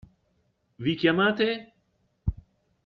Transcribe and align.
Vi 0.79 0.95
chiamate? 0.95 1.47